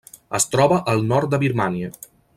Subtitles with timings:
[0.37, 1.95] Es troba al nord de Birmània.